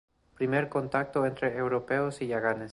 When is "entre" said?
1.27-1.55